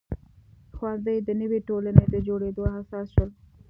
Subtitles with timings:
[0.77, 3.29] ښوونځي د نوې ټولنې د جوړېدو اساس شول.